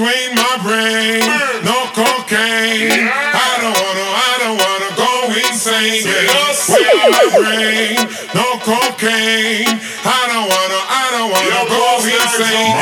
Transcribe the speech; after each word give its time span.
between 0.00 0.32
my 0.34 0.56
brain. 0.64 1.20
No 1.60 1.76
cocaine. 1.92 3.04
I 3.04 3.52
don't 3.60 3.76
wanna, 3.76 4.06
I 4.16 4.32
don't 4.40 4.56
wanna 4.56 4.90
go 4.96 5.28
insane. 5.28 6.08
Between 6.08 7.04
my 7.12 7.28
brain. 7.36 8.00
No 8.32 8.48
cocaine. 8.64 9.68
I 9.68 10.20
don't 10.32 10.48
wanna, 10.48 10.80
I 10.88 11.04
don't 11.12 11.28
wanna 11.28 11.62
go 11.68 12.00
insane. 12.00 12.80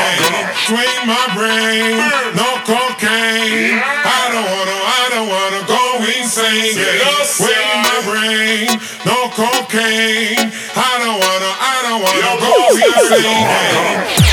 Between 0.63 0.99
my 1.11 1.27
brain. 1.35 1.99
No 2.39 2.47
cocaine. 2.63 3.83
I 3.83 4.23
don't 4.31 4.47
wanna, 4.47 4.77
I 4.79 5.03
don't 5.11 5.27
wanna 5.27 5.61
go 5.67 5.99
insane. 6.15 6.71
Between 6.71 7.67
my 7.83 7.99
brain. 8.07 8.79
No 9.03 9.27
cocaine. 9.35 10.55
I 10.71 10.91
don't 11.03 11.19
wanna, 11.19 11.51
I 11.67 11.83
don't 11.83 11.99
wanna 11.99 12.31
go 12.39 12.55
insane. 12.79 14.28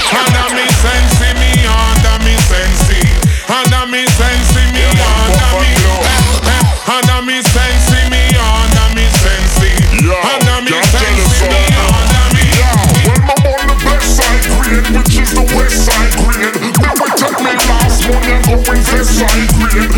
Last 18.16 18.24
money 18.24 18.32
and 18.32 18.44
go 18.46 18.72
invest 18.72 19.18
side 19.18 19.48
grade 19.56 19.90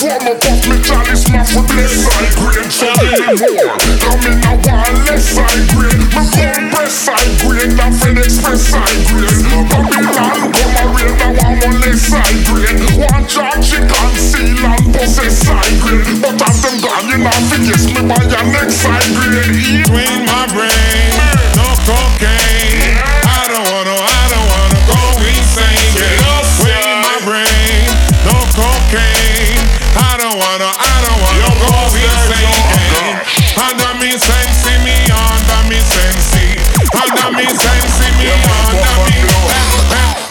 Hey, 0.00 0.16
before 0.24 0.56
me 0.68 0.76
chalice, 0.82 1.28
my 1.28 1.44
for 1.44 1.64
bless 1.68 1.92
side 1.92 2.32
grade 2.36 2.70
So 2.72 2.86
me 2.86 3.20
more, 3.40 3.76
come 4.00 4.24
in 4.26 4.38
a 4.40 4.52
while 4.64 4.96
less 5.04 5.24
side 5.28 5.68
grade 5.74 6.00
Me 6.00 6.24
come 6.32 6.70
best 6.70 6.96
side 7.04 7.32
grade, 7.40 7.76
and 7.76 7.94
FedEx 7.94 8.24
express 8.24 8.62
side 8.68 9.00
grade 9.08 9.44
Babylon 9.68 10.52
come 10.52 10.76
a 10.76 10.84
rain, 10.94 11.12
now 11.18 11.48
I'm 11.48 11.62
on 11.64 11.80
less 11.80 12.00
side 12.00 12.40
grade 12.48 12.80
One 12.96 13.26
charge 13.28 13.64
she 13.64 13.78
conceal 13.80 14.64
and 14.64 14.94
possess 14.94 15.44
side 15.44 15.76
grade 15.80 16.20
But 16.22 16.40
as 16.40 16.62
them 16.62 16.76
gone, 16.80 17.06
you 17.08 17.18
know, 17.18 17.38
fi 17.48 17.56
guess 17.64 17.84
me 17.86 18.00
by 18.06 18.20
your 18.24 18.44
next 18.52 18.80
side 18.80 19.10
grade 19.16 19.99
me 34.00 34.16
sense 34.16 34.64
me, 34.82 34.96
under 35.12 35.60
me 35.68 35.76
sense 35.76 36.32
Under 36.96 37.36
me 37.36 37.44
sense 37.44 38.00
me, 38.16 38.32
under 38.32 38.96
me 39.04 39.18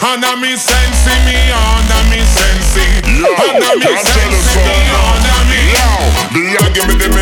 Under 0.02 0.36
me 0.42 0.56
sense 0.56 1.06
me, 1.24 1.38
under 1.54 2.02
me 2.10 2.18
sense 2.34 2.74
Under 3.06 3.74
me 3.78 3.92
sense 4.02 4.56
me, 4.58 4.76
under 5.06 5.38
me 5.46 5.62
The 6.34 6.40
gal 6.58 6.70
give 6.74 6.88
me 6.88 6.94
the. 6.96 7.19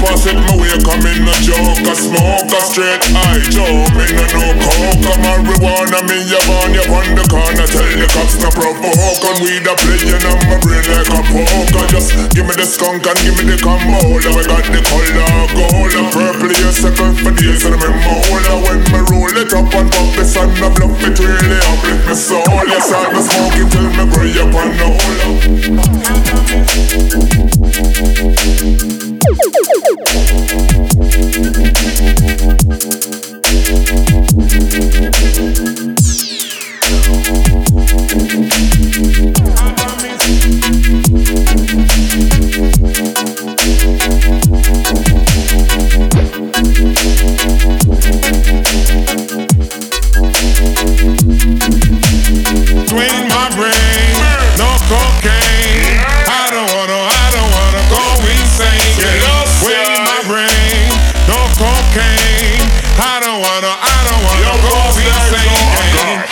Pass 0.00 0.24
it 0.24 0.36
my 0.36 0.56
way, 0.56 0.72
come 0.80 1.04
in 1.12 1.24
no 1.26 1.34
joke, 1.44 1.84
a 1.84 1.92
smoke, 1.92 2.48
a 2.48 2.60
straight 2.64 3.04
eye 3.12 3.42
joke, 3.52 3.92
me 3.92 4.06
no 4.16 4.24
no 4.32 4.46
coke, 4.64 5.04
a 5.04 5.14
marijuana, 5.20 6.00
me 6.08 6.24
a 6.24 6.40
van, 6.46 6.72
you 6.72 6.84
on 6.88 7.08
the 7.12 7.24
corner, 7.28 7.66
tell 7.68 7.84
the 7.84 8.06
cops 8.08 8.40
no 8.40 8.48
provoke, 8.48 9.24
and 9.28 9.38
we 9.44 9.60
the 9.60 9.74
playing 9.76 10.24
on 10.24 10.40
my 10.46 10.56
brain 10.64 10.84
like 10.88 11.10
a 11.12 11.20
poker, 11.20 11.84
just 11.92 12.16
give 12.32 12.46
me 12.46 12.54
the 12.56 12.64
skunk 12.64 13.04
and 13.04 13.18
give 13.20 13.36
me 13.36 13.44
the 13.44 13.60
camola, 13.60 14.30
we 14.32 14.42
got 14.46 14.64
the 14.72 14.80
color 14.88 15.44
gold, 15.52 15.92
and 15.92 16.08
purple, 16.14 16.48
you 16.48 16.72
second 16.72 17.14
for 17.20 17.32
days, 17.36 17.64
and 17.66 17.76
me 17.76 17.90
mola, 18.00 18.54
when 18.64 18.80
me 18.88 19.00
roll 19.12 19.34
it 19.36 19.52
up 19.52 19.68
and 19.68 19.88
pop 19.92 20.08
the 20.16 20.24
sun, 20.24 20.48
I 20.64 20.72
bluff 20.72 20.96
it 21.04 21.18
really 21.20 21.60
uplift 21.60 22.08
my 22.08 22.14
soul, 22.14 22.29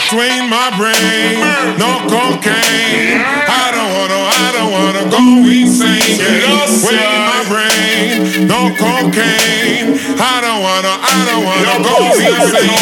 Between 0.09 0.49
my 0.49 0.73
brain, 0.73 1.37
no 1.77 2.01
cocaine. 2.09 3.21
I 3.21 3.69
don't 3.69 3.93
wanna, 3.93 4.17
I 4.17 4.49
don't 4.57 4.71
wanna 4.73 5.05
go 5.05 5.21
insane. 5.45 6.17
Between 6.17 7.13
my 7.29 7.45
brain, 7.45 8.49
no 8.49 8.73
cocaine. 8.73 10.01
I 10.17 10.41
don't 10.41 10.65
wanna, 10.65 10.97
I 10.97 11.13
don't 11.29 11.45
wanna 11.45 11.85
go 11.85 12.09
insane. 12.17 12.73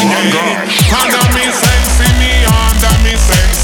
Under 0.87 1.25
me, 1.35 1.51
sense 1.51 1.99
me, 2.15 2.31
under 2.47 2.95
me, 3.03 3.11
sense 3.19 3.57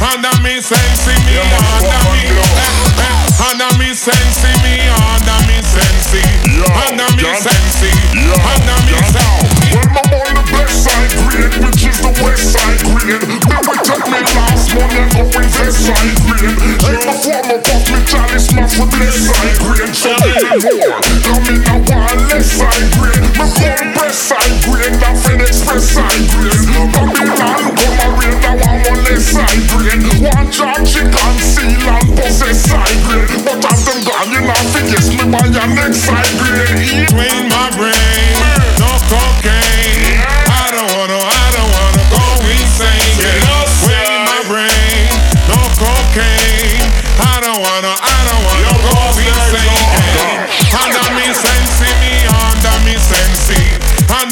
under 0.00 0.42
me, 0.42 0.60
sense 0.60 1.06
me, 1.08 1.40
under 1.40 2.04
me, 2.12 2.28
under 3.48 3.78
me, 3.78 3.94
sense 3.94 4.49
Come 20.60 20.68
in 20.68 21.64
a 21.64 21.80
while 21.88 22.20
less 22.28 22.52
side 22.52 22.92
grade 22.92 23.24
side 24.12 24.60
grade, 24.68 24.92
grade 26.28 26.60
Babylon 26.92 27.72
come 27.72 27.88
now 28.42 28.60
I'm 28.68 28.84
on 28.92 29.04
less 29.04 29.24
side 29.24 29.68
grade 29.70 30.09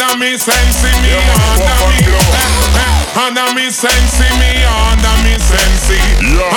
Under 0.01 0.17
me, 0.17 0.37
sense 0.37 0.85
me, 0.85 0.91
under 0.93 2.63
me. 2.63 2.68
Under 3.29 3.53
me, 3.53 3.69
sense 3.69 4.21
me, 4.41 4.65
under 4.65 5.17
me, 5.21 5.37
sense 5.37 5.93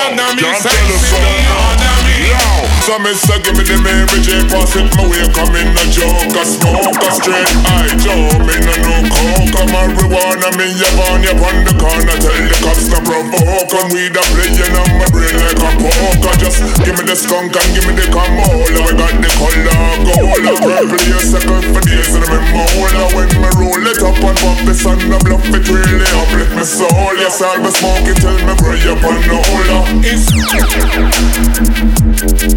Under 0.08 0.32
me, 0.40 0.48
sense 0.56 1.12
me, 1.12 1.36
under 1.52 1.96
me. 2.08 2.32
So 2.88 2.96
me 2.98 3.12
say 3.12 3.44
give 3.44 3.60
me 3.60 3.64
the 3.68 3.76
Mary 3.84 4.18
J. 4.24 4.40
Pass 4.48 4.80
it 4.80 4.88
my 4.96 5.04
way, 5.04 5.20
come 5.36 5.52
in 5.60 5.68
a 5.68 5.84
joke, 5.92 6.32
a 6.32 6.44
smoke, 6.48 6.96
a 6.96 7.10
straight 7.12 7.52
eye 7.68 7.92
joke, 8.00 8.40
me 8.48 8.56
no 8.64 8.74
no 8.88 8.96
coke, 9.12 9.52
a 9.52 9.64
marijuana, 9.68 10.48
me 10.56 10.72
a 10.72 10.90
van, 10.96 11.20
you 11.22 11.36
on 11.36 11.58
the 11.68 11.76
corner, 11.76 12.16
tell 12.24 12.40
the 12.40 12.58
cops 12.64 12.88
no 12.88 13.04
provoke, 13.04 13.72
and 13.76 13.92
we 13.92 14.08
the 14.08 14.24
playing 14.32 14.72
on 14.72 14.90
my 14.96 15.06
brain 15.12 15.36
like 15.44 15.60
a 15.60 15.70
poker, 15.76 16.34
just 16.40 16.64
give 16.88 16.96
me 16.96 17.04
the 17.04 17.20
skunk 17.20 17.52
and 17.52 17.70
give 17.76 17.84
me 17.84 18.00
the 18.00 18.08
camola, 18.10 18.80
we 18.88 18.94
got 18.96 19.14
the 19.20 19.30
color 19.36 19.92
gold, 20.08 20.40
a 20.40 20.54
purple, 20.56 21.04
you 21.04 21.20
second 21.20 21.68
for 21.76 21.84
days, 21.84 22.16
and 22.16 22.26
me 22.32 22.40
mola, 22.56 23.04
when 23.12 23.30
and 24.32 24.40
pop 24.40 24.58
the 24.66 24.74
sun, 24.74 24.98
I 25.12 25.20
bluff 25.20 25.44
it 25.46 25.68
really 25.68 26.08
uplift 26.16 26.56
my 26.56 26.64
soul, 26.64 27.16
yes, 27.18 27.42
I'll 27.42 27.60
be 27.60 27.70
smoking 27.70 28.16
till 28.16 28.38
me 28.48 28.56
gray 28.56 28.82
up 28.88 29.04
on 29.04 29.20
the 29.28 29.36
hole, 29.44 29.68
It's 32.44 32.51